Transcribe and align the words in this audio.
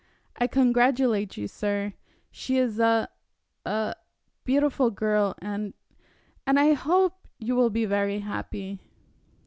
"I 0.35 0.47
congratulate 0.47 1.37
you, 1.37 1.47
sir. 1.47 1.93
She 2.31 2.57
is 2.57 2.79
a 2.79 3.07
a 3.67 3.93
beautiful 4.43 4.89
girl 4.89 5.35
and 5.43 5.75
and 6.47 6.59
I 6.59 6.73
hope 6.73 7.27
you 7.37 7.55
will 7.55 7.69
be 7.69 7.85
very 7.85 8.21
happy." 8.21 8.79